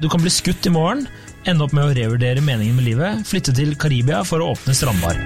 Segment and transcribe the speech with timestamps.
[0.00, 1.06] du kan bli skutt i morgen,
[1.48, 5.16] ende opp med å revurdere meningen med livet, flytte til Karibia for å åpne strandbar.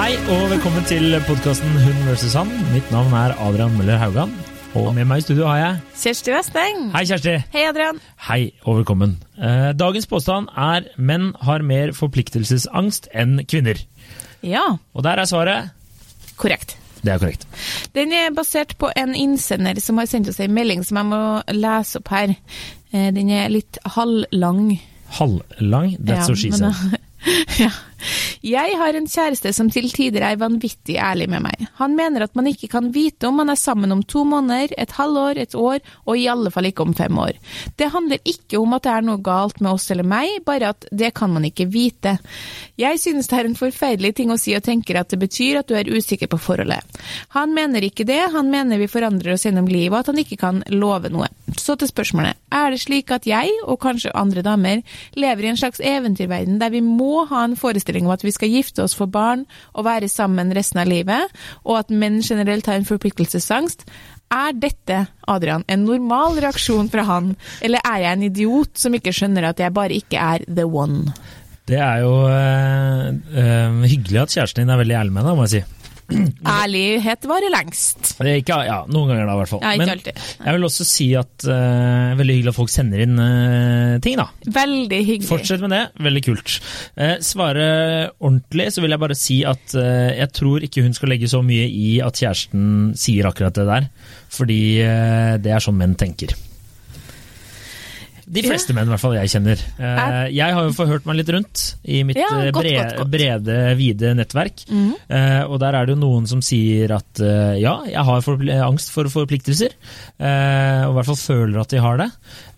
[0.00, 2.32] Hei og velkommen til podkasten Hund vs.
[2.32, 2.48] han.
[2.72, 4.32] Mitt navn er Adrian Møller Haugan.
[4.78, 6.82] Og med meg i studio har jeg Kjersti Westeng.
[6.94, 7.32] Hei, Kjersti.
[7.52, 7.98] Hei, Adrian.
[8.28, 9.16] Hei og velkommen.
[9.34, 13.80] Eh, Dagens påstand er menn har mer forpliktelsesangst enn kvinner.
[14.46, 15.70] Ja, Og der er svaret
[16.40, 16.76] korrekt.
[17.02, 17.46] det er korrekt.
[17.94, 21.20] Den er basert på en innsender som har sendt oss en melding som jeg må
[21.52, 22.36] lese opp her.
[22.92, 24.78] Eh, Den er litt halvlang.
[25.18, 26.98] Halvlang, that's Ja, what she said.
[27.58, 27.70] ja.
[28.40, 31.66] Jeg har en kjæreste som til tider er vanvittig ærlig med meg.
[31.76, 34.94] Han mener at man ikke kan vite om man er sammen om to måneder, et
[34.96, 37.36] halvår, et år, og i alle fall ikke om fem år.
[37.76, 40.88] Det handler ikke om at det er noe galt med oss eller meg, bare at
[40.88, 42.14] det kan man ikke vite.
[42.80, 45.68] Jeg synes det er en forferdelig ting å si og tenker at det betyr at
[45.68, 46.80] du er usikker på forholdet.
[47.36, 50.40] Han mener ikke det, han mener vi forandrer oss gjennom livet og at han ikke
[50.40, 51.28] kan love noe.
[51.60, 52.40] Så til spørsmålet.
[52.56, 54.80] Er det slik at jeg, og kanskje andre damer,
[55.18, 58.52] lever i en slags eventyrverden der vi må ha en forestilling om at vi skal
[58.52, 61.32] gifte oss, få barn og være sammen resten av livet,
[61.64, 63.86] og at menn generelt har en forpliktelsesangst?
[64.30, 67.34] Er dette, Adrian, en normal reaksjon fra han,
[67.66, 71.10] eller er jeg en idiot som ikke skjønner at jeg bare ikke er the one?
[71.70, 75.52] Det er jo eh, hyggelig at kjæresten din er veldig ærlig med deg, må jeg
[75.58, 75.79] si.
[76.60, 78.14] Ærlighet varer lengst.
[78.18, 79.62] Det er ikke, ja, Noen ganger, da, i hvert fall.
[79.64, 80.20] Ja, ikke Men alltid.
[80.46, 84.28] jeg vil også si at uh, veldig hyggelig at folk sender inn uh, ting, da.
[84.60, 85.28] Veldig hyggelig.
[85.30, 86.58] Fortsett med det, veldig kult.
[86.98, 87.70] Uh, svare
[88.18, 91.42] ordentlig, så vil jeg bare si at uh, jeg tror ikke hun skal legge så
[91.46, 93.90] mye i at kjæresten sier akkurat det der,
[94.30, 94.60] fordi
[95.42, 96.32] det er sånn menn tenker.
[98.30, 99.62] De fleste menn, i hvert fall jeg kjenner.
[99.80, 102.98] Eh, jeg har jo forhørt meg litt rundt i mitt Ja, eh, godt, brede, godt,
[103.00, 103.10] godt.
[103.14, 104.62] brede, vide nettverk.
[104.70, 107.22] Eh, og der er det jo noen som sier at
[107.58, 108.30] ja, jeg har
[108.68, 109.74] angst for forpliktelser.
[110.20, 112.10] Og i hvert fall føler at de har det.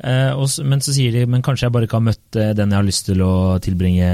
[0.03, 2.87] Men så sier de men kanskje jeg bare ikke har møtt eh, den jeg har
[2.87, 3.33] lyst til å
[3.63, 4.09] tilbringe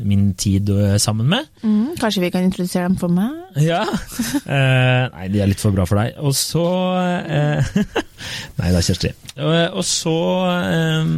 [0.00, 1.50] min tid eh, sammen med.
[1.62, 3.34] Mm, kanskje vi kan introdusere dem for meg?
[3.62, 3.84] Ja.
[4.44, 6.18] Eh, nei, de er litt for bra for deg.
[6.24, 6.64] Og så
[7.24, 7.76] eh,
[8.60, 9.12] Nei da, Kjersti.
[9.38, 10.16] Og, og så
[10.50, 11.14] eh, eh,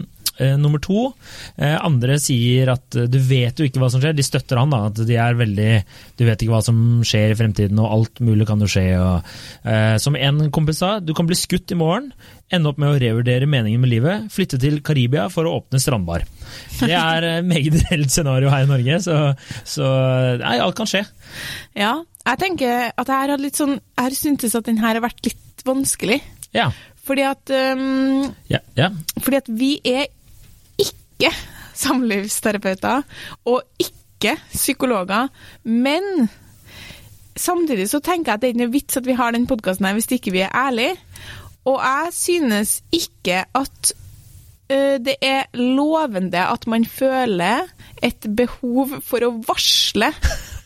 [0.61, 1.11] nummer to.
[1.57, 4.17] Eh, andre sier at eh, du vet jo ikke hva som skjer.
[4.17, 4.87] De støtter han, da.
[4.91, 5.71] At de er veldig
[6.19, 8.87] Du vet ikke hva som skjer i fremtiden, og alt mulig kan jo skje.
[9.01, 9.37] Og,
[9.69, 12.13] eh, som en kompis sa, du kan bli skutt i morgen.
[12.53, 14.29] Ende opp med å revurdere meningen med livet.
[14.33, 16.27] Flytte til Karibia for å åpne strandbar.
[16.79, 19.17] Det er eh, meget reelt scenario her i Norge, så,
[19.67, 19.89] så
[20.43, 21.03] nei, alt kan skje.
[21.79, 21.97] Ja.
[22.27, 25.29] Jeg tenker at jeg har litt sånn Jeg har syntes at den her har vært
[25.29, 26.19] litt vanskelig.
[26.57, 26.71] Ja.
[27.07, 28.91] Fordi at, um, ja, ja.
[29.23, 30.09] fordi at vi er
[31.17, 31.33] ikke
[31.77, 33.05] samlivsterapeuter
[33.45, 35.29] og ikke psykologer,
[35.65, 36.29] men
[37.37, 39.87] samtidig så tenker jeg at det er ikke noe vits at vi har den podkasten
[39.89, 40.97] her hvis ikke vi er ærlige.
[41.67, 43.93] Og jeg synes ikke at
[45.07, 47.69] det er lovende at man føler
[48.03, 50.11] et behov for å varsle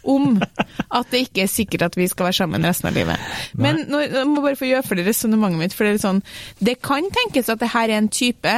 [0.09, 3.21] om at det ikke er sikkert at vi skal være sammen resten av livet.
[3.53, 6.07] Men nå, jeg må bare få gjøre for det resonnementet mitt, for det er litt
[6.07, 6.23] sånn
[6.61, 8.55] Det kan tenkes at det her er en type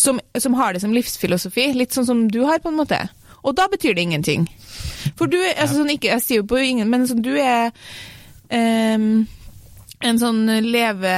[0.00, 3.00] som, som har det som livsfilosofi, litt sånn som du har, på en måte.
[3.40, 4.48] Og da betyr det ingenting.
[5.18, 7.70] For du altså, sånn, ikke, Jeg sier jo på ingen, men sånn, du er
[8.52, 9.22] um,
[10.00, 11.14] en sånn leve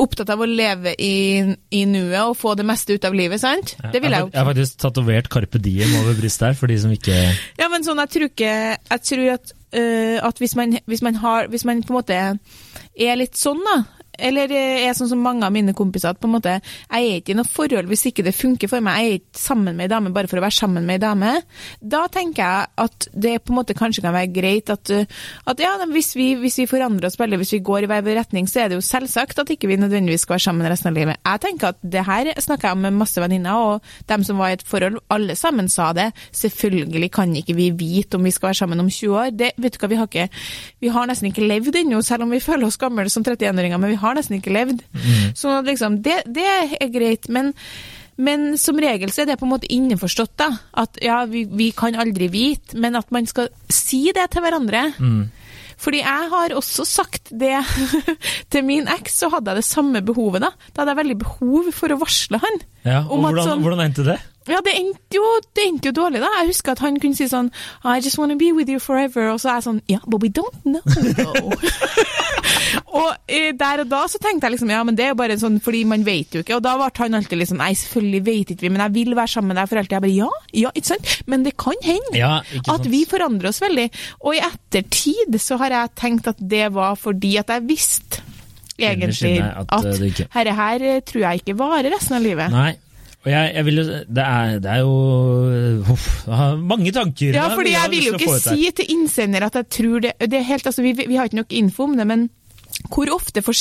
[0.00, 1.42] Opptatt av å leve i,
[1.74, 3.72] i nuet og få det meste ut av livet, sant?
[3.90, 4.28] Det vil jeg, jo.
[4.30, 7.16] jeg har faktisk tatovert Carpe Diem over brystet her, for de som ikke
[7.58, 11.18] Ja, men sånn, jeg tror ikke Jeg tror at, uh, at hvis, man, hvis man
[11.22, 13.80] har Hvis man på en måte er litt sånn, da
[14.20, 17.34] eller er sånn som mange av mine kompiser, at på en måte, jeg er ikke
[17.34, 19.92] i noe forhold hvis ikke det funker for meg, jeg er ikke sammen med ei
[19.92, 21.34] dame bare for å være sammen med ei dame.
[21.80, 25.20] Da tenker jeg at det på en måte kanskje kan være greit at, uh,
[25.50, 28.18] at ja, hvis vi, hvis vi forandrer oss veldig, hvis vi går i hver vår
[28.20, 30.98] retning, så er det jo selvsagt at ikke vi nødvendigvis skal være sammen resten av
[30.98, 31.20] livet.
[31.24, 34.52] Jeg tenker at det her snakker jeg om med masse venninner, og dem som var
[34.52, 36.10] i et forhold, alle sammen sa det.
[36.36, 39.30] Selvfølgelig kan ikke vi vite om vi skal være sammen om 20 år.
[39.36, 40.28] Det, vet du hva, vi har, ikke,
[40.84, 43.94] vi har nesten ikke levd ennå, selv om vi føler oss gamle som 31-åringer, men
[43.94, 44.82] vi har nesten ikke levd.
[45.38, 46.46] Sånn at liksom, det, det
[46.80, 47.54] er greit, men
[48.20, 50.50] men som regel så er det på en måte innforstått, da.
[50.76, 54.82] At ja, vi, vi kan aldri vite, men at man skal si det til hverandre.
[55.80, 57.54] Fordi jeg har også sagt det
[58.52, 60.50] til min eks, så hadde jeg det samme behovet da.
[60.74, 62.60] Da hadde jeg veldig behov for å varsle han.
[62.84, 64.18] Ja, og hvordan, sånn- hvordan endte det?
[64.48, 65.24] Ja, det endte, jo,
[65.56, 66.30] det endte jo dårlig, da.
[66.40, 67.50] Jeg husker at han kunne si sånn
[67.84, 69.28] I just wanna be with you forever.
[69.34, 70.80] Og så er jeg sånn Ja, but we don't know,
[73.00, 75.36] og eh, der og da så tenkte jeg liksom ja, men det er jo bare
[75.38, 76.56] sånn fordi man vet jo ikke.
[76.56, 79.32] Og da ble han alltid liksom Nei, selvfølgelig vet ikke vi, men jeg vil være
[79.34, 79.96] sammen med deg for alltid.
[79.98, 80.30] Jeg bare ja,
[80.64, 81.14] ja, ikke sant?
[81.30, 82.32] Men det kan hende Ja,
[82.74, 83.86] at vi forandrer oss veldig.
[84.24, 88.24] Og i ettertid så har jeg tenkt at det var fordi at jeg visste
[88.80, 92.54] egentlig at, at, eh, herre her tror jeg ikke varer resten av livet.
[92.54, 92.72] Nei.
[93.28, 94.92] Jeg, jeg vil det er, det er jo
[95.92, 96.26] Uff,
[96.56, 97.34] mange tanker.
[97.36, 100.66] Ja, fordi jeg vil jo ikke si til innsender at jeg tror det, det helt,
[100.66, 102.30] altså, vi, vi har ikke nok info om det, men
[102.88, 103.56] hvor ofte, for,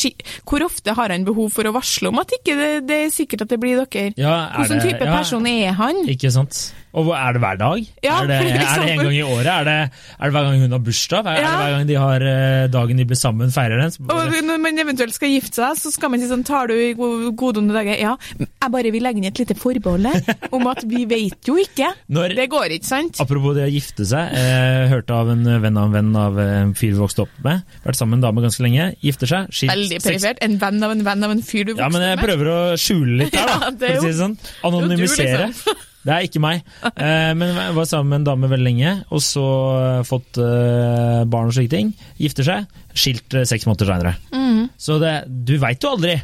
[0.47, 3.43] hvor ofte har han behov for å varsle om at ikke det, det er sikkert
[3.43, 4.13] at det blir dere?
[4.15, 6.05] Ja, Hvilken type ja, person er han?
[6.07, 6.69] Ikke sant?
[6.97, 7.81] Og er det hver dag?
[8.01, 9.45] Ja, er, det, er det en gang i året?
[9.45, 9.73] Er det,
[10.17, 11.27] er det hver gang hun har bursdag?
[11.29, 11.49] Er Ja.
[11.51, 13.93] det hver gang de har eh, dagen de blir sammen, feirer den?
[14.09, 16.93] Og når man eventuelt skal gifte seg, så skal man si sånn Tar du i
[16.97, 17.93] gode onde dager?
[18.01, 18.15] Ja.
[18.39, 21.91] Jeg bare vil legge inn et lite forbehold her, om at vi vet jo ikke.
[22.09, 23.19] Når- Det går ikke, sant?
[23.21, 24.33] Apropos det å gifte seg.
[24.33, 27.61] Eh, hørte av en venn av en venn av en fyr vi vokste opp med.
[27.85, 28.89] Vært sammen med en dame ganske lenge.
[29.05, 29.51] Gifter seg.
[29.53, 30.41] skilt, Veldig perifert.
[30.41, 31.85] En venn av en venn av en fyr du vokste med?
[31.85, 33.59] Ja, men jeg prøver å skjule litt her, da.
[33.69, 34.35] Ja, det er for å si jo- det sånn.
[34.39, 35.47] det er jo Anonymisere.
[35.53, 35.85] liksom.
[35.99, 36.63] Det er ikke meg.
[36.89, 41.21] Eh, men jeg var sammen med en dame veldig lenge, og så eh, fått eh,
[41.29, 41.91] barn og slike ting.
[42.21, 42.81] Gifter seg.
[42.95, 44.15] Skilt seks måneder seinere.
[44.31, 44.69] Mm.
[44.79, 46.15] Så det, du veit jo aldri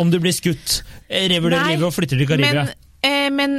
[0.00, 0.80] om du blir skutt,
[1.10, 2.64] revurderer livet og flytter til Karibia.
[2.64, 2.74] Men,
[3.04, 3.58] eh, men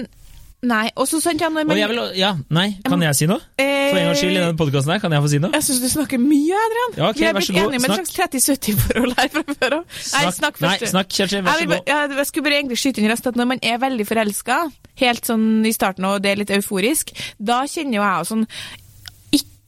[0.63, 0.86] Nei.
[0.95, 3.42] Og så sant, ja, når man jeg vil, ja, nei, kan jeg si noe?
[3.60, 5.51] eh, For en gangs skyld i denne podkasten her, kan jeg få si noe?
[5.57, 6.94] Jeg syns du snakker mye, Adrian.
[6.95, 9.83] Ja, okay, Vi er blitt enige med et slags 30-70-forhold her fra før av.
[10.13, 10.86] Nei, snakk først.
[10.86, 11.92] Nei, snakk, Kjersti, vær Jeg, så god.
[11.94, 14.60] Jeg, jeg skulle bare egentlig skyte inn raskt at når man er veldig forelska,
[15.04, 17.12] helt sånn i starten og det er litt euforisk,
[17.44, 18.48] da kjenner jo jeg sånn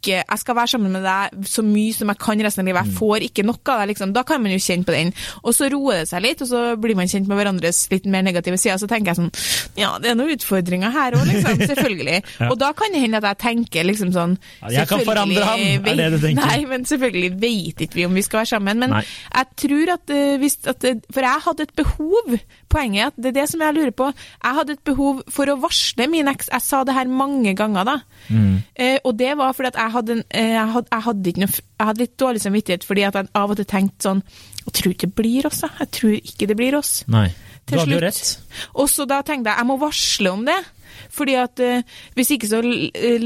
[0.06, 2.86] ikke Jeg skal være sammen med deg så mye som jeg kan resten av livet.
[2.86, 2.92] Mm.
[2.92, 4.13] Jeg får ikke nok av deg, liksom.
[4.16, 5.12] Da kan man jo kjenne på den.
[5.44, 8.25] Og så roer det seg litt, og så blir man kjent med hverandres litt mer
[8.25, 8.80] negative sider.
[8.81, 9.31] Så tenker jeg sånn
[9.80, 11.66] Ja, det er noen utfordringer her òg, liksom.
[11.74, 12.22] Selvfølgelig.
[12.36, 12.50] Ja.
[12.52, 14.34] Og da kan det hende at jeg tenker liksom sånn
[14.72, 16.42] jeg kan forandre ham, er det du tenker?
[16.42, 18.81] Nei, men selvfølgelig vet ikke vi om vi skal være sammen.
[18.81, 19.04] Men Nei.
[19.06, 22.36] jeg tror at, eh, hvis, at eh, For jeg hadde et behov.
[22.72, 24.10] Poenget er at det er det som jeg lurer på.
[24.44, 26.51] Jeg hadde et behov for å varsle min eks.
[26.51, 27.98] Jeg sa det her mange ganger, da.
[28.30, 28.58] Mm.
[28.75, 31.56] Eh, og det var fordi at jeg hadde, en, eh, jeg hadde, jeg hadde noe
[31.56, 34.21] Jeg hadde litt dårlig samvittighet fordi at jeg av og til tenkte sånn
[34.62, 35.75] Jeg tror ikke det blir oss, jeg.
[35.81, 36.94] Jeg tror ikke det blir oss.
[37.12, 37.27] Nei.
[37.65, 38.31] Du hadde jo rett.
[38.77, 40.57] Og så da tenkte jeg jeg må varsle om det.
[41.12, 43.25] Fordi at uh, hvis ikke så, uh,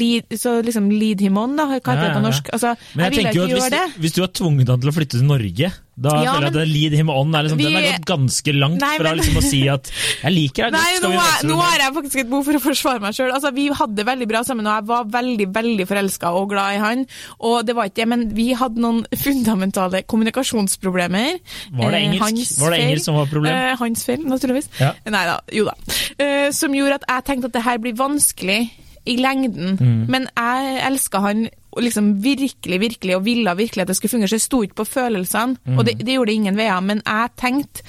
[0.00, 1.66] lead, så liksom lead him on, da.
[1.68, 2.50] Hva heter det på norsk?
[2.56, 4.02] Altså, Men jeg, jeg, tenker jo vil at ikke gjøre hvis, det.
[4.04, 6.62] hvis du har tvunget han til å flytte til Norge, da Ja, føler jeg men-
[6.62, 9.18] at lead him on er liksom, Vi- den er gått ganske langt Nei, fra men-
[9.18, 9.90] liksom å si at
[10.22, 13.00] 'jeg liker deg Nei, nå, er, nå har jeg faktisk et behov for å forsvare
[13.00, 13.30] meg sjøl.
[13.32, 16.78] Altså, vi hadde veldig bra sammen, og jeg var veldig veldig forelska og glad i
[16.78, 17.06] han.
[17.40, 21.38] Og det var ikke det, men vi hadde noen fundamentale kommunikasjonsproblemer.
[21.72, 22.20] Var det Eh, engelsk?
[22.22, 23.52] hans Var det engelsk som var problem?
[23.54, 24.68] Eh, hans feil, naturligvis.
[24.80, 24.92] Ja.
[25.06, 25.74] Nei da, jo da.
[26.18, 28.70] Eh, som gjorde at jeg tenkte at det her blir vanskelig
[29.10, 29.76] i lengden.
[29.80, 30.04] Mm.
[30.08, 31.48] Men jeg elska han
[31.78, 34.28] liksom virkelig, virkelig, og ville virkelig at det skulle fungere.
[34.32, 35.78] Så jeg sto ikke på følelsene, Mm.
[35.78, 36.80] og det, det gjorde ingen veier.
[36.80, 37.82] Men jeg tenkte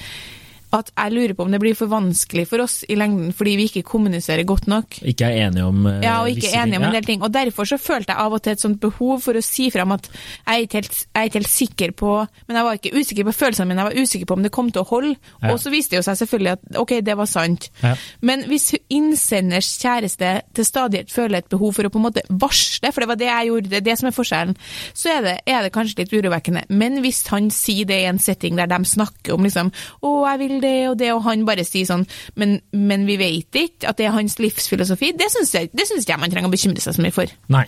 [0.72, 3.66] at jeg lurer på om det blir for vanskelig for oss i lengden fordi vi
[3.68, 4.98] ikke kommuniserer godt nok.
[5.08, 7.22] Ikke er enige om uh, Ja, og ikke er enige om en del ting.
[7.22, 9.92] Og derfor så følte jeg av og til et sånt behov for å si fram
[9.96, 12.12] at jeg er ikke helt, jeg er ikke helt sikker på
[12.48, 14.70] Men jeg var ikke usikker på følelsene mine, jeg var usikker på om det kom
[14.72, 15.14] til å holde.
[15.42, 15.52] Ja.
[15.52, 17.68] Og så viste det jo seg selvfølgelig at ok, det var sant.
[17.82, 17.94] Ja.
[18.24, 22.92] Men hvis innsenders kjæreste til stadighet føler et behov for å på en måte varsle,
[22.92, 24.56] for det var det jeg gjorde, det er det som er forskjellen,
[24.96, 26.64] så er det, er det kanskje litt urovekkende.
[26.72, 30.42] Men hvis han sier det i en setting der de snakker om liksom å, jeg
[30.42, 32.06] vil det og det, og han bare sier sånn
[32.38, 36.08] men, men vi vet ikke at det er hans livsfilosofi, det syns jeg, det synes
[36.08, 37.32] jeg man trenger å bekymre seg så mye for.
[37.52, 37.66] Nei.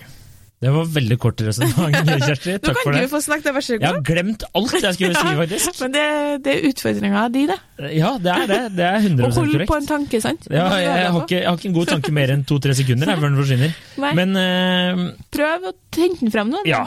[0.65, 2.55] Det var veldig kort resonnement, Kjersti.
[2.65, 3.03] Takk for det.
[3.03, 5.83] Nå kan du få snakke, vær så Jeg har glemt alt jeg skulle si, faktisk.
[5.83, 6.05] Men det,
[6.47, 7.59] det er utfordringa di, det.
[7.99, 8.61] Ja, det er det.
[8.79, 10.49] Det er Å 100% holde på en tanke, sant?
[10.49, 13.13] Ja, jeg, jeg, har ikke, jeg har ikke en god tanke mer enn to-tre sekunder
[13.13, 13.79] jeg, før den forsvinner.
[14.21, 15.05] Men uh,
[15.35, 16.65] Prøv å hente den frem nå.
[16.69, 16.85] Ja.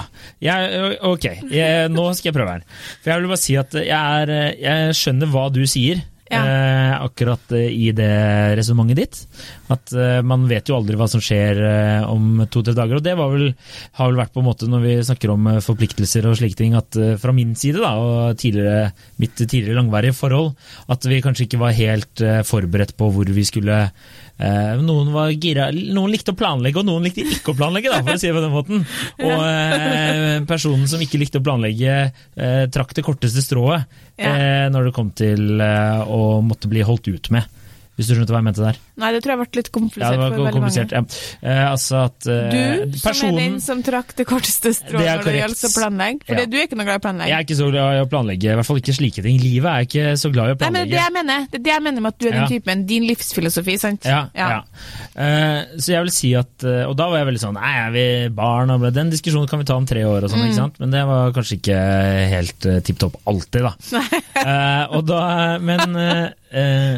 [1.08, 1.30] Ok,
[1.94, 2.68] nå skal jeg prøve her.
[3.04, 6.02] For jeg vil bare si at jeg, er, jeg skjønner hva du sier.
[6.32, 6.42] Ja.
[6.44, 8.12] Eh, akkurat eh, i det
[8.60, 9.20] resonnementet ditt.
[9.72, 13.00] At eh, man vet jo aldri hva som skjer eh, om to-tre dager.
[13.00, 13.48] Og det vel,
[14.00, 16.76] har vel vært på en måte når vi snakker om eh, forpliktelser og slike ting,
[16.78, 18.92] at eh, fra min side da, og tidligere,
[19.24, 20.54] mitt tidligere langvarige forhold,
[20.92, 23.78] at vi kanskje ikke var helt forberedt på hvor vi skulle
[24.40, 28.02] eh, noen var gira, noen likte å planlegge, og noen likte ikke å planlegge, da,
[28.04, 28.84] for å si det på den måten.
[29.28, 31.98] Og eh, personen som ikke likte å planlegge,
[32.38, 33.86] eh, trakk det korteste strået
[34.18, 34.70] Ja.
[34.74, 37.46] når det kom til å måtte bli holdt ut med.
[37.98, 38.80] Hvis du skjønte hva jeg mente der?
[38.98, 40.92] Nei, det tror jeg ble litt Ja, komplisert det var komplisert.
[40.92, 41.02] Ja.
[41.52, 45.36] Eh, altså at eh, Du, som er den som trakk det korteste strået når det
[45.38, 46.26] gjelder å planlegge.
[46.26, 46.46] For Ja.
[46.50, 47.30] du er ikke noe glad i å planlegge.
[47.30, 49.38] Jeg er ikke så glad i å planlegge, i hvert fall ikke slike ting.
[49.44, 50.74] Livet er ikke så glad i å planlegge.
[50.74, 51.46] Nei, men det jeg mener.
[51.52, 52.48] Det er det jeg mener med at du er den Ja.
[52.48, 52.86] typen.
[52.88, 54.04] Din livsfilosofi, sant?
[54.06, 54.62] Ja, ja.
[55.16, 57.92] Eh, så jeg vil si at eh, Og da var jeg veldig sånn Nei, er
[57.92, 58.70] vi barn?
[58.70, 60.50] Og den diskusjonen kan vi ta om tre år, og sånn, Mm.
[60.52, 60.80] ikke sant?
[60.80, 61.78] Men det var kanskje ikke
[62.34, 63.74] helt uh, tipp topp alltid, da.
[64.38, 65.96] Eh, og da men,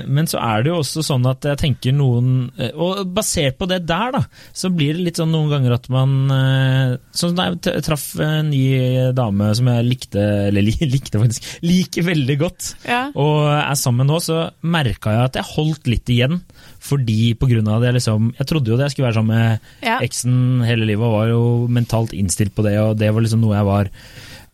[0.07, 3.67] men så er det jo også sånn at jeg tenker noen eh, Og basert på
[3.69, 4.21] det der, da,
[4.55, 8.49] så blir det litt sånn noen ganger at man eh, Sånn da jeg traff en
[8.51, 13.01] ny dame som jeg likte, eller likte faktisk, liker veldig godt Ja.
[13.15, 16.39] og er sammen nå, så merka jeg at jeg holdt litt igjen.
[16.79, 19.85] Fordi på grunn av det, liksom Jeg trodde jo det jeg skulle være sammen med
[19.85, 19.99] Ja.
[20.05, 23.57] eksen hele livet, og var jo mentalt innstilt på det, og det var liksom noe
[23.57, 23.89] jeg var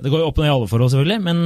[0.01, 1.37] Det går jo opp ned i alle forhold, selvfølgelig, men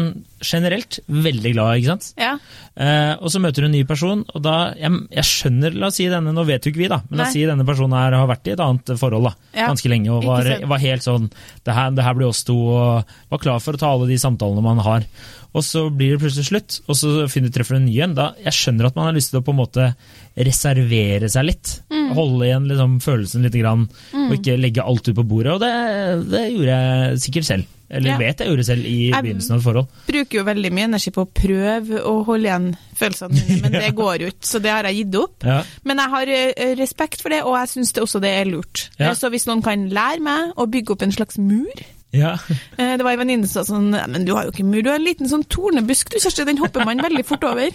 [0.42, 2.08] generelt veldig glad, ikke sant.
[2.18, 2.32] Ja.
[2.80, 6.00] Eh, og så møter du en ny person, og da Jeg, jeg skjønner, la oss
[6.00, 8.16] si denne, nå vet jo ikke vi, da, men la oss si denne personen her
[8.18, 9.68] har vært i et annet forhold da, Ja.
[9.70, 11.30] ganske lenge, og var, var helt sånn
[11.66, 14.18] det her, det her blir oss to, og var klar for å ta alle de
[14.22, 15.06] samtalene man har.
[15.58, 18.12] Og så blir det plutselig slutt, og så finner du treffer en ny en.
[18.14, 19.88] Da, jeg skjønner at man har lyst til å på en måte
[20.38, 21.72] reservere seg litt.
[21.90, 22.12] Mm.
[22.18, 25.56] Holde igjen liksom, følelsen litt, grann, og ikke legge alt ut på bordet.
[25.56, 25.72] Og det,
[26.32, 27.76] det gjorde jeg sikkert selv.
[27.90, 28.18] Eller Ja.
[28.22, 29.88] vet jeg gjorde selv i Jeg- begynnelsen av et forhold.
[30.06, 32.68] Bruker jo veldig mye energi på å prøve å holde igjen
[33.00, 35.44] følelsene mine, men det går jo ikke, så det har jeg gitt opp.
[35.44, 35.64] Ja.
[35.84, 38.90] Men jeg har eh, respekt for det, og jeg syns også det er lurt.
[39.00, 39.10] Ja.
[39.10, 42.32] Eh, Så hvis noen kan lære meg å bygge opp en slags mur Ja.
[42.78, 44.88] eh, Det var ei venninne som sa sånn Men du har jo ikke mur, du
[44.90, 47.70] har en liten sånn tornebusk, du Kjersti, den hopper man veldig fort over.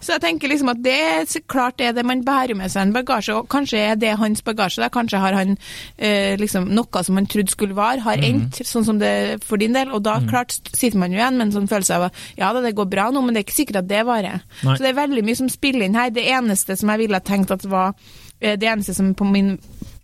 [0.00, 2.84] Så jeg tenker liksom at det er klart det er det man bærer med seg
[2.86, 4.78] en bagasje, og kanskje er det hans bagasje.
[4.84, 4.88] Da.
[4.94, 5.56] Kanskje har han
[5.98, 9.74] eh, liksom noe som han trodde skulle vare, har endt sånn som det for din
[9.74, 12.52] del, og da klart sitter man jo igjen med en sånn følelse av at ja
[12.54, 14.40] da, det går bra nå, men det er ikke sikkert at det varer.
[14.62, 16.10] Så det er veldig mye som spiller inn her.
[16.14, 17.94] Det eneste som jeg ville tenkt at var
[18.40, 19.56] eh, det eneste som på min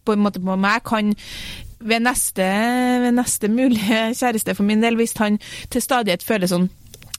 [0.05, 1.15] på en måte på meg kan
[1.81, 2.47] ved neste,
[3.05, 5.39] ved neste mulige kjæreste for min del, hvis han
[5.71, 6.69] til stadighet føler sånn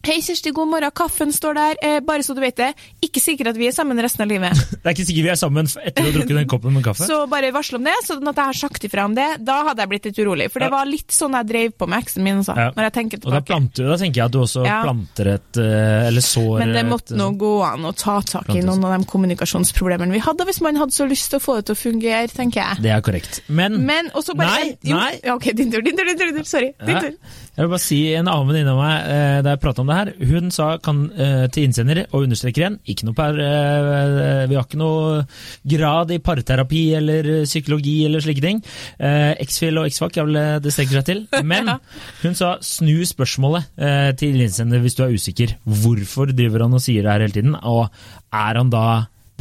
[0.02, 1.76] Hei, Kjersti, god morgen, kaffen står der.
[1.86, 2.72] Eh, bare så du vet det,
[3.06, 4.58] ikke sikkert at vi er sammen resten av livet.
[4.82, 7.06] Det er ikke sikkert vi er sammen etter å ha drukket den koppen med kaffe.
[7.06, 9.28] Så bare varsle om det, sånn at jeg har sagt ifra om det.
[9.46, 10.48] Da hadde jeg blitt litt urolig.
[10.50, 12.72] For det var litt sånn jeg drev på med eksen min også, Ja.
[12.74, 13.46] når jeg tenker Og da, tilbake.
[13.52, 14.80] planter, da tenker jeg at du også Ja.
[14.88, 18.66] planter et eh, Eller sår Men det måtte nå gå an å ta tak i
[18.66, 21.68] noen av de kommunikasjonsproblemene vi hadde, hvis man hadde så lyst til å få det
[21.70, 22.82] til å fungere, tenker jeg.
[22.82, 23.42] Det er korrekt.
[23.54, 25.20] Men, Men bare Nei, jo, nei.
[25.24, 26.44] Ja, ok, din tur, din tur, din tur.
[26.44, 26.74] Sorry.
[26.82, 27.02] Din Ja.
[27.06, 27.14] tur.
[27.52, 29.91] Jeg vil bare si En annen venninne av meg eh, da jeg prata om det
[29.96, 34.58] her, hun sa kan, eh, til innsender, og understreker igjen, ikke noe per, eh, vi
[34.58, 35.26] har ikke noe
[35.68, 38.64] grad i parterapi eller psykologi eller slike ting.
[39.00, 41.24] Eh, X-Fil og X-Fac er vel det strekker seg til.
[41.52, 41.76] Men
[42.24, 45.56] hun sa snu spørsmålet til innsender hvis du er usikker.
[45.66, 47.56] Hvorfor driver han og sier det her hele tiden?
[47.62, 47.90] Og
[48.32, 48.86] er han da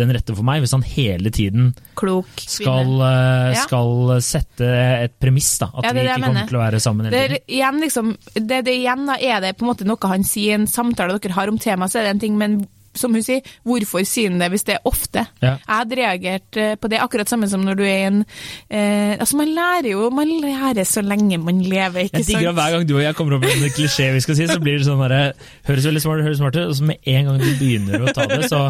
[0.00, 3.62] den rette for meg, hvis han hele tiden Klok skal, eh, Ja.
[3.66, 4.66] skal sette
[5.06, 5.70] et premiss, da.
[5.76, 6.46] At Ja, vi ikke kommer mener.
[6.50, 7.40] til å være sammen hele Det tiden.
[7.44, 10.54] er igjen liksom, det, det igjen da, er det på en måte noe han sier
[10.56, 12.60] i en samtale dere har om temaet, så er det en ting, men
[12.96, 15.24] som hun sier, hvorfor sier han det hvis det er ofte?
[15.42, 15.56] Ja.
[15.58, 19.16] Jeg hadde reagert eh, på det akkurat samme som når du er i en eh,
[19.20, 22.58] Altså, man lærer jo Man lærer så lenge man lever, ikke Jeg digger sant?
[22.58, 24.80] hver gang du og jeg kommer opp med en klisjé vi skal si, så blir
[24.80, 25.20] det sånn herre
[25.68, 28.14] Høres veldig smart ut, høres smart ut, og så med en gang du begynner å
[28.16, 28.62] ta det, så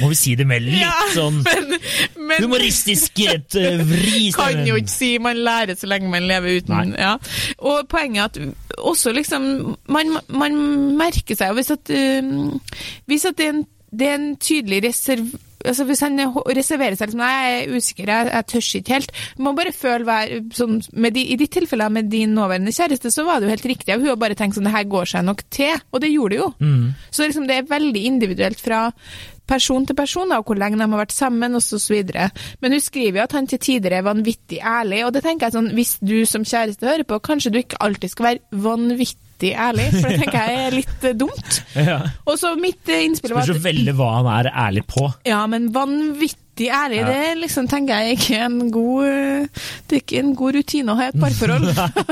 [0.00, 1.76] må vi si det med litt Ja, sånn men,
[2.16, 4.28] men humoristisk et eh, vri.
[4.38, 6.94] kan jo ikke si man lærer så lenge man lever uten.
[6.98, 7.16] Ja.
[7.58, 10.56] Og poenget er at også liksom Man, man
[10.98, 13.57] merker seg jo hvis at uh, Hvis at det er en,
[13.90, 15.28] det er en tydelig reserv...
[15.68, 16.20] Altså Hvis han
[16.54, 19.16] reserverer seg liksom, Nei, jeg er usikker, jeg, jeg tør ikke helt.
[19.34, 23.10] Du må bare føle hver, sånn, med de, I ditt tilfelle med din nåværende kjæreste,
[23.10, 23.96] så var det jo helt riktig.
[23.98, 25.74] Hun har bare tenkt sånn Det her går seg nok til.
[25.90, 26.52] Og det gjorde det jo.
[26.62, 26.86] Mm.
[27.10, 28.84] Så liksom, det er veldig individuelt fra
[29.48, 31.56] person til person, og hvor lenge de har vært sammen,
[31.88, 32.28] videre.
[32.60, 35.56] Men hun skriver jo at han til tider er vanvittig ærlig, og det tenker jeg
[35.56, 39.84] sånn, hvis du som kjæreste hører på, kanskje du ikke alltid skal være vanvittig ærlig,
[39.94, 41.60] for det tenker jeg er litt eh, dumt.
[41.88, 41.98] Ja.
[42.26, 45.04] Og så mitt eh, innspill var Spørs jo veldig hva han er ærlig på.
[45.28, 47.06] ja, men vanvittig ærlig, Ja.
[47.12, 50.92] det liksom, tenker jeg ikke er en god eh, Det er ikke en god rutine
[50.92, 51.70] å ha i et parforhold.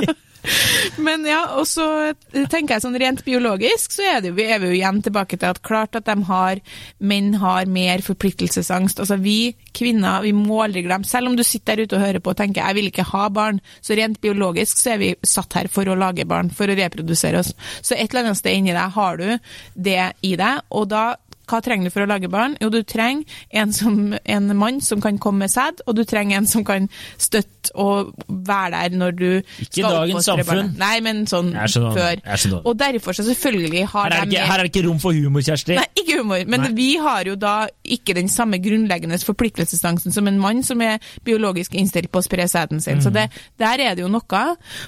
[1.07, 1.87] Men ja, og så
[2.33, 5.63] tenker jeg sånn rent biologisk, så er, det, er vi jo igjen tilbake til at
[5.67, 6.63] klart at de har,
[6.99, 9.03] menn har mer forpliktelsesangst.
[9.03, 12.23] Altså vi kvinner, vi må aldri glemme, selv om du sitter der ute og hører
[12.23, 15.59] på og tenker jeg vil ikke ha barn, så rent biologisk så er vi satt
[15.59, 17.53] her for å lage barn, for å reprodusere oss.
[17.83, 19.29] Så et eller annet sted inni deg har du
[19.75, 21.07] det i deg, og da
[21.47, 22.57] hva trenger du for å lage barn?
[22.63, 26.41] Jo, du trenger en, som, en mann som kan komme med sæd, og du trenger
[26.41, 26.89] en som kan
[27.19, 29.29] støtte og være der når du
[29.65, 30.73] Ikke dagens samfunn.
[30.79, 31.51] Nei, men sånn
[31.97, 32.21] før.
[32.63, 35.43] Og derfor så selvfølgelig har Her er, ikke, her er det ikke rom for humor,
[35.47, 35.75] Kjersti.
[35.79, 36.73] Nei, ikke humor, men Nei.
[36.77, 41.75] vi har jo da ikke den samme grunnleggende forpliktelsesdansen som en mann som er biologisk
[41.79, 43.03] innstilt på å spre sæden sin.
[43.03, 43.15] Så Mm.
[43.19, 43.27] det,
[43.59, 44.43] der er det jo noe.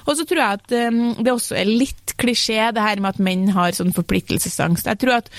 [0.07, 3.23] Og så tror jeg at um, det også er litt klisjé det her med at
[3.23, 4.87] menn har sånn forpliktelsesangst.
[4.87, 5.31] Jeg tror at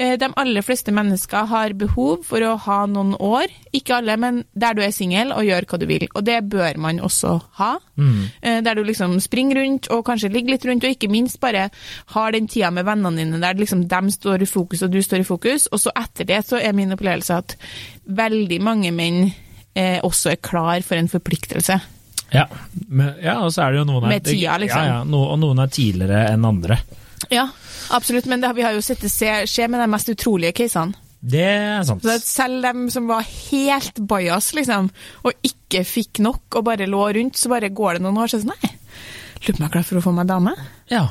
[0.00, 4.42] uh, de aller fleste mennesker har behov for å ha noen år, ikke alle, men
[4.52, 6.06] der du er singel og gjør hva du vil.
[6.12, 7.72] Og det bør man også ha.
[7.96, 8.22] Mm.
[8.42, 11.68] Eh, Der du liksom springer rundt og kanskje ligger litt rundt, og ikke minst bare
[12.14, 15.24] har den tida med vennene dine der liksom dem står i fokus og du står
[15.24, 15.68] i fokus.
[15.72, 17.56] Og så etter det så er min opplevelse at
[18.08, 19.24] veldig mange menn
[19.74, 21.80] eh, også er klar for en forpliktelse.
[22.32, 22.44] Ja,
[22.88, 24.84] men, ja, og så er det jo noen her Med tida, liksom.
[24.84, 26.76] Ja, ja, no, og noen er tidligere enn andre.
[27.32, 27.46] Ja,
[27.94, 30.96] absolutt, men det, vi har jo sett det skje, med de mest utrolige casene.
[31.18, 32.04] Det er sant.
[32.04, 34.90] Så selv dem som var helt bajas, liksom,
[35.26, 38.42] og ikke fikk nok og bare lå rundt, så bare går det noen år, så
[38.42, 38.70] sånn Nei,
[39.42, 40.54] lurer på om jeg er klar for å få meg dame.
[40.92, 41.08] Ja.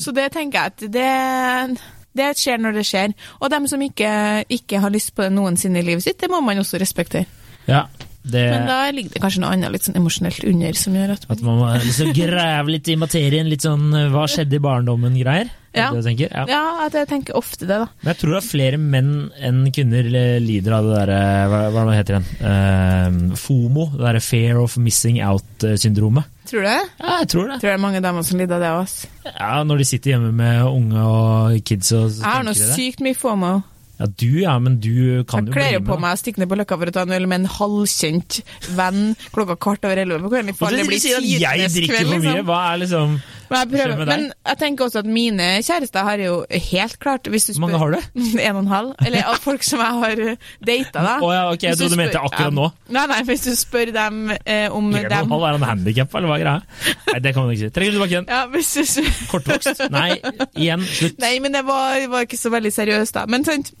[0.00, 1.80] Så det tenker jeg at det,
[2.16, 3.16] det skjer når det skjer.
[3.40, 4.12] Og dem som ikke,
[4.48, 7.26] ikke har lyst på det noensinne i livet sitt, det må man også respektere.
[7.68, 7.86] ja
[8.22, 11.22] det, Men da ligger det kanskje noe annet litt sånn emosjonelt under som gjør at
[11.32, 15.48] At man må liksom grave litt i materien, litt sånn hva skjedde i barndommen-greier.
[15.72, 15.90] Ja.
[15.94, 16.24] Det du?
[16.26, 16.44] Ja.
[16.50, 17.86] Ja, at jeg tenker ofte det, da.
[18.02, 20.08] Men jeg tror at flere menn enn kvinner
[20.42, 21.20] lider av det derre
[21.52, 23.30] Hva, hva det heter det igjen?
[23.30, 23.86] Eh, FOMO.
[23.94, 26.26] Det derre fear of missing out-syndromet.
[26.50, 26.78] Tror du det?
[26.98, 27.52] Ja, jeg tror det.
[27.54, 29.10] Jeg tror det er mange damer som lider av det også.
[29.30, 33.14] Ja, Når de sitter hjemme med unge og kids og Jeg har nå sykt mye
[33.14, 33.52] FOMO.
[34.00, 35.92] Ja, du ja, men du kan Jeg jo kler bli jo på med.
[35.92, 36.00] da.
[36.06, 38.38] meg og stikker ned på Løkka for å ta en øl med en halvkjent
[38.78, 39.02] venn
[39.34, 40.54] klokka kvart over elleve på kvelden.
[40.54, 41.26] i det blir sier at
[41.60, 42.22] jeg drikker for mye?
[42.24, 42.46] liksom.
[42.48, 43.20] Hva er liksom
[43.50, 46.34] Men jeg, men jeg tenker også at mine kjærester har jo
[46.70, 48.20] helt klart du Hvor mange har du?
[48.46, 48.92] En og en halv.
[49.06, 50.22] Eller av folk som jeg har
[50.66, 51.16] data, da.
[51.18, 52.68] Oh, ja, ok, jeg trodde du mente akkurat nå.
[52.94, 56.20] Nei, nei, hvis du spør dem eh, om En og en halv, er han handikappa,
[56.20, 56.96] eller hva er greia?
[57.10, 57.74] Nei, det kan man ikke si.
[57.74, 58.30] Trekker du tilbake igjen?
[58.30, 59.84] ja, hvis du, Kortvokst?
[59.92, 60.10] Nei,
[60.54, 61.20] igjen, slutt.
[61.22, 63.26] Nei, men det var, var ikke så veldig seriøst, da.
[63.30, 63.74] Men sant,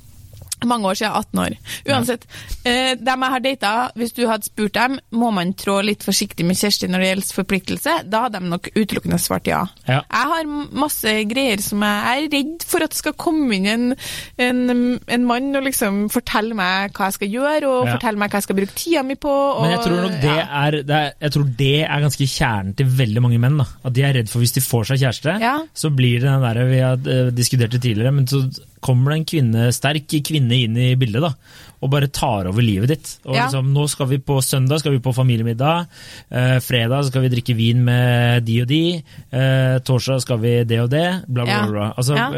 [0.68, 1.56] mange år siden, 18 år.
[1.88, 2.26] Uansett,
[2.64, 2.94] ja.
[3.00, 6.58] dem jeg har data, hvis du hadde spurt dem, må man trå litt forsiktig med
[6.60, 9.62] Kjersti når det gjelder forpliktelse, da hadde de nok utelukkende svart ja.
[9.88, 10.00] Ja.
[10.04, 13.86] Jeg har masse greier som jeg er redd for at det skal komme inn en,
[14.38, 17.94] en, en mann og liksom fortelle meg hva jeg skal gjøre, og Ja.
[17.96, 19.30] fortelle meg hva jeg skal bruke tida mi på.
[19.30, 22.74] Og, Men jeg tror nok det er, det er, jeg tror det er ganske kjernen
[22.78, 23.58] til veldig mange menn.
[23.60, 23.66] Da.
[23.84, 25.36] At de er redd for hvis de får seg kjæreste,
[25.74, 28.42] så blir det den der vi har eh, diskutert det tidligere, men så
[28.80, 31.30] kommer det en kvinne, sterk kvinne inn i bildet da,
[31.80, 33.10] og bare tar over livet ditt.
[33.26, 33.46] Og Ja.
[33.46, 35.86] liksom, nå skal vi på søndag skal vi på familiemiddag,
[36.30, 40.80] eh, fredag skal vi drikke vin med de og de, eh, torsdag skal vi det
[40.80, 41.66] og det, bla bla Ja.
[41.66, 41.94] bla.
[41.96, 42.30] Altså, Ja.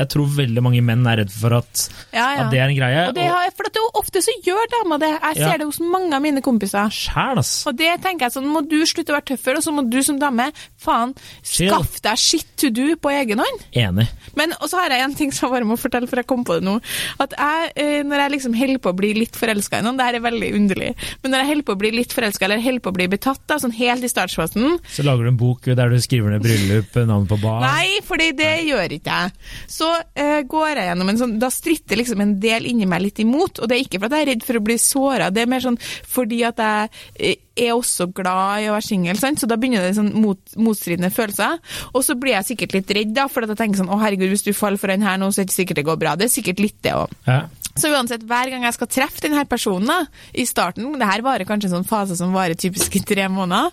[0.00, 3.08] Jeg tror veldig mange menn er redd for at, at det er en greie.
[3.08, 3.54] Og det har, det,
[3.98, 5.10] ofte så gjør damer det.
[5.22, 5.56] Jeg ser Ja.
[5.58, 6.90] det hos mange av mine kompiser.
[6.90, 7.66] Sjæl, ass.
[7.66, 10.02] Og det tenker jeg sånn, må du slutte å være tøffere, og så må du
[10.02, 10.50] som dame,
[10.80, 13.64] faen, skaff deg shit to do på egen hånd.
[13.72, 14.08] Enig.
[14.36, 16.44] Men, og så har jeg en ting som jeg bare må fortelle, for jeg kom
[16.44, 16.76] på det nå,
[17.20, 20.06] at jeg, eh, når jeg liksom holder på å bli litt forelska i noen, det
[20.06, 20.90] her er veldig underlig,
[21.22, 23.40] men når jeg holder på å bli litt forelska, eller holder på å bli betatt,
[23.46, 26.94] da, sånn helt i startfasen, Så lager du en bok der du skriver ned bryllup,
[27.06, 27.62] navn på barn.
[27.64, 29.32] Nei, fordi det gjør ikke jeg.
[29.70, 33.18] Så uh, går jeg gjennom en sånn Da stritter liksom en del inni meg litt
[33.22, 35.50] imot, og det ikke for at jeg er redd for å bli såra, det er
[35.50, 35.78] mer sånn
[36.10, 39.96] fordi at jeg eh, er også glad i å være singel, så da begynner det
[39.98, 41.58] sånn mot, motstridende følelser.
[41.92, 44.30] Og så blir jeg sikkert litt redd, da, for at jeg tenker sånn å herregud,
[44.32, 46.14] hvis du faller for den her nå, så er det ikke sikkert det går bra.
[46.16, 47.12] Det er sikkert litt det òg.
[47.28, 47.42] Ja.
[47.78, 49.98] Så uansett, hver gang jeg skal treffe denne personen da,
[50.34, 53.70] i starten, det her varer kanskje en sånn fase som varer typisk i tre måneder,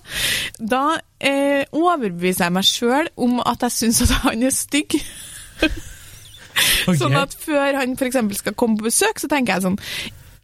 [0.59, 0.83] da
[1.17, 4.99] eh, overbeviser jeg meg sjøl om at jeg syns at han er stygg.
[6.87, 6.97] Ok.
[7.01, 8.21] Sånn at før han f.eks.
[8.41, 9.79] skal komme på besøk, så tenker jeg sånn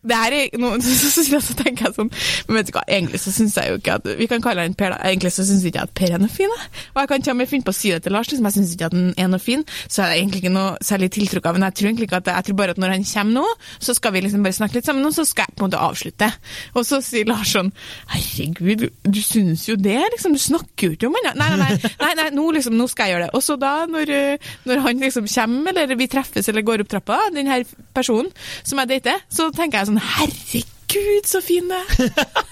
[0.03, 2.09] det her er no, så, så, så tenker jeg sånn
[2.47, 4.75] Men vet du hva, egentlig så syns jeg jo ikke at Vi kan kalle han
[4.77, 4.99] Per, da.
[5.07, 6.51] Egentlig så syns ikke jeg at Per er noe fin.
[6.51, 6.67] Da.
[6.93, 8.47] Og jeg kan til og med finne på å si det til Lars, liksom.
[8.49, 9.63] Jeg syns ikke at han er noe fin.
[9.85, 11.65] Så er det egentlig ikke noe særlig tiltrukket av ham.
[11.67, 13.45] Jeg tror egentlig ikke at jeg tror bare at når han kommer nå,
[13.87, 15.83] så skal vi liksom bare snakke litt sammen, og så skal jeg på en måte
[15.87, 16.29] avslutte.
[16.73, 17.71] Og så sier Lars sånn
[18.13, 20.35] Herregud, du syns jo det, liksom.
[20.35, 21.29] Du snakker jo ikke om han.
[21.39, 23.33] Nei, nei, nei, nei, nei nå, liksom, nå skal jeg gjøre det.
[23.37, 26.91] Og så da, når, eh, når han liksom kommer, eller vi treffes eller går opp
[26.93, 27.63] trappa, den her
[27.95, 28.31] personen
[28.63, 32.43] som jeg dater, så tenker jeg sånn Herregud, så fin det er!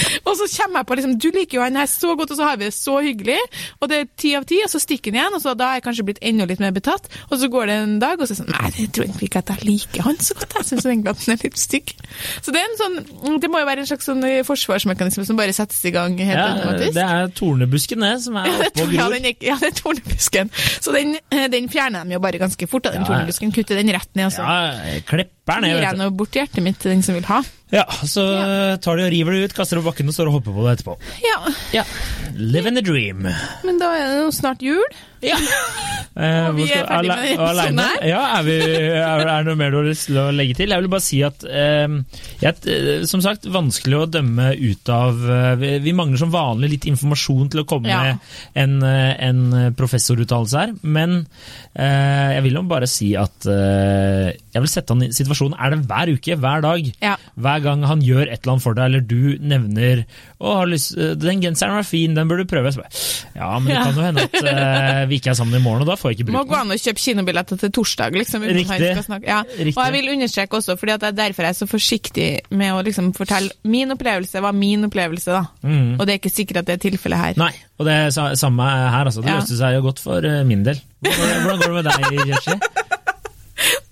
[0.28, 2.46] Og så kommer jeg på liksom, du liker jo han her så godt, og så
[2.48, 3.38] har vi det så hyggelig.
[3.80, 5.80] Og det er ti av ti, og så stikker han igjen, og så da er
[5.80, 7.08] jeg kanskje blitt enda litt mer betatt.
[7.30, 9.28] Og så går det en dag, og så er det sånn Nei, jeg tror egentlig
[9.30, 10.56] ikke at jeg liker han så godt.
[10.60, 11.94] Jeg syns egentlig at han er litt stygg.
[12.44, 15.54] Så det er en sånn Det må jo være en slags sånn forsvarsmekanisme som bare
[15.56, 16.94] settes i gang helt Ja, automatisk.
[16.96, 20.50] det er tornebusken, det, som er oppe og Ja, den ja, det er tornebusken.
[20.80, 23.10] Så den, eh, den fjerner de jo bare ganske fort, da, den Ja.
[23.12, 23.52] tornebusken.
[23.54, 26.78] Kutter den rett ned, og så Ja, klipper ned, gir jeg nå bort hjertet mitt
[26.82, 27.40] til den som vil ha.
[27.70, 28.24] Ja, så
[28.82, 30.64] tar de og river det ut, kaster det på bakken og står og hopper på
[30.66, 30.96] det etterpå.
[31.22, 31.38] Ja,
[31.80, 31.84] Ja.
[32.34, 33.22] Live in the dream.
[33.64, 34.84] men da er det jo snart jul.
[35.22, 35.36] Ja.
[36.20, 38.00] Eh, Og vi er ferdig med episoden her.
[38.08, 38.54] Ja, er, vi,
[38.98, 40.72] er, det noe mer du har lyst til å legge til?
[40.74, 41.94] Jeg vil bare si at eh,
[42.42, 46.72] jeg, eh, Som sagt, vanskelig å dømme ut av eh, Vi, vi mangler som vanlig
[46.74, 48.00] litt informasjon til å komme Ja.
[48.02, 48.18] med
[48.64, 50.74] en, eh, en professoruttalelse her.
[50.82, 51.14] Men
[51.78, 53.46] eh, jeg vil jo bare si at
[54.54, 55.54] Jeg vil sette han i situasjonen.
[55.60, 56.88] Er det hver uke, hver dag?
[57.02, 57.14] Ja.
[57.38, 60.02] Hver gang han gjør et eller annet for deg, eller du nevner
[60.40, 62.74] å, har lyst, eh, 'Den genseren var fin, den bør du prøve'.
[62.76, 62.90] Bare,
[63.36, 63.84] ja, men det Ja.
[63.84, 66.20] kan jo hende at uh, vi ikke er sammen i morgen, og da får jeg
[66.20, 68.42] ikke Må gå an å kjøpe kinobilletter til torsdag, liksom.
[68.42, 69.22] Riktig.
[69.26, 69.42] Ja.
[69.42, 69.76] Riktig.
[69.76, 72.82] Og jeg vil understreke også, fordi at er derfor jeg er så forsiktig med å
[72.84, 75.44] liksom fortelle Min opplevelse var min opplevelse, da.
[75.62, 75.98] Mm.
[76.00, 77.34] Og det er ikke sikkert at det er tilfellet her.
[77.36, 79.22] Nei, og det er samme her, altså.
[79.22, 80.80] Det løste seg jo godt for eh, min del.
[81.00, 82.88] Hvordan går det med deg, Kjersti?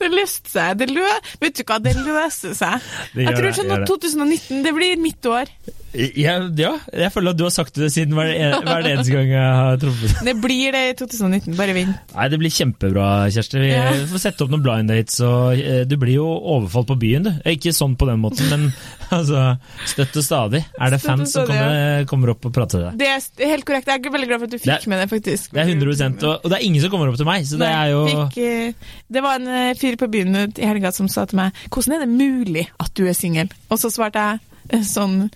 [0.08, 0.78] Det løste seg.
[0.80, 1.04] Det lø
[1.42, 2.88] Vet du hva, det løser seg.
[3.12, 5.52] Det jeg tror sånn at 2019, det blir mitt år.
[5.94, 9.30] Jeg, ja, jeg føler at du har sagt det siden hver, en- hver eneste gang
[9.32, 11.94] jeg har truffet Det blir det i 2019, bare vinn.
[12.14, 13.58] Nei, det blir kjempebra, Kjersti.
[13.62, 13.86] Vi Ja.
[14.10, 17.30] får sette opp noen blind dates, og eh, du blir jo overfalt på byen, du.
[17.44, 18.72] Eh, Ikke sånn på den måten, men
[19.16, 22.98] altså, støtt og stadig er det fans som kommer, kommer opp og prater til deg.
[22.98, 23.08] Det
[23.46, 23.86] er helt korrekt.
[23.88, 25.52] Jeg er veldig glad for at du fikk Det- med det, faktisk.
[25.56, 27.68] Det er 100 og, og det er ingen som kommer opp til meg, så det
[27.72, 28.72] er jo fikk, eh,
[29.10, 32.04] det var en eh, fyr på byen i helga som sa til meg 'Hvordan er
[32.04, 34.44] det mulig at du er singel?' Og så svarte jeg eh,
[34.94, 35.30] sånn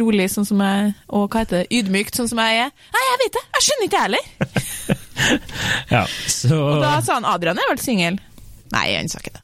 [0.00, 1.68] rolig sånn som jeg Og hva heter det?
[1.78, 2.70] Ydmykt sånn som jeg er.
[2.92, 3.44] 'Nei, jeg vet det.
[3.56, 4.28] Jeg skjønner ikke, jeg heller'.
[5.94, 8.18] Ja, så Og da sa han 'Adrian er vel singel'?
[8.74, 9.42] Nei, han sa ikke det.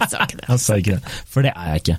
[0.00, 0.46] Han sa ikke det.
[0.50, 1.96] Han sa ikke det, for det er jeg ikke.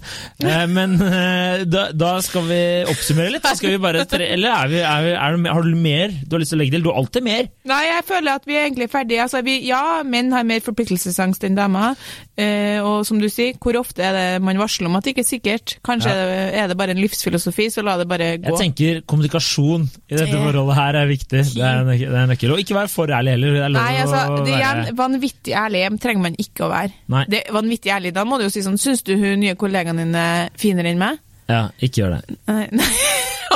[0.48, 2.60] Eh, men eh, da, da skal vi
[2.92, 3.48] oppsummere litt.
[3.60, 6.36] Skal vi bare tre, eller er vi, er vi, er det, har du mer du
[6.36, 6.84] har lyst til å legge til?
[6.86, 7.50] Du har alltid mer.
[7.70, 9.22] Nei, jeg føler at vi er egentlig ferdige.
[9.26, 12.00] Altså, vi, ja, menn har mer forpliktelsesangst enn damer.
[12.38, 15.26] Eh, og som du sier, hvor ofte er det man varsler om at det ikke
[15.26, 15.78] er sikkert?
[15.88, 16.64] Kanskje Ja.
[16.64, 18.52] er det- bare en livsfilosofi, så la det bare gå.
[18.52, 21.44] Jeg tenker kommunikasjon i dette forholdet her er viktig.
[21.56, 22.54] Det er, er nøkkel.
[22.54, 23.54] Og ikke være for ærlig heller.
[23.58, 26.94] Det er lov Nei, altså, det er en vanvittig ærlig trenger man ikke å være.
[27.14, 27.26] Nei.
[27.30, 29.98] Det er vanvittig ærlig, Da må du jo si sånn Syns du hun nye kollegaen
[30.02, 31.20] din er finere enn meg?
[31.48, 32.38] Ja, ikke gjør det.
[32.50, 32.90] Nei, nei.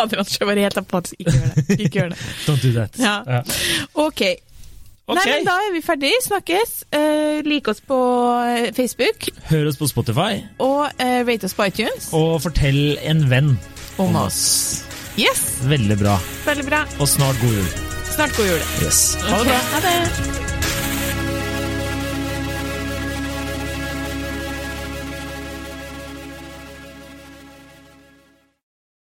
[0.02, 1.20] Adrian skal helt apatisk.
[1.20, 1.80] Ikke gjør det.
[1.80, 2.22] Ikke gjør det.
[2.48, 2.98] Don't do that.
[3.02, 3.42] Ja.
[3.94, 4.24] Ok.
[5.12, 6.12] Ok, Nei, men Da er vi ferdig.
[6.24, 6.76] Snakkes.
[6.96, 7.98] Uh, lik oss på
[8.48, 12.12] eh, Facebook, Hør oss på Spotify, og uh, rate oss på iTunes.
[12.16, 13.52] og fortell en venn
[14.00, 14.86] Om oss.
[15.20, 16.16] Yes, Veldig bra.
[16.46, 16.86] veldig bra.
[17.00, 17.68] Og snart god jul.
[18.16, 18.64] Snart god jul.
[18.86, 19.04] Yes.
[19.28, 19.60] Ha det bra.
[19.76, 20.61] Ha det.